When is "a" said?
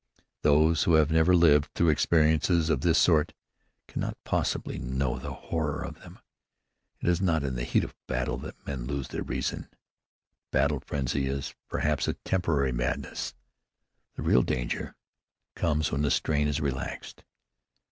12.07-12.15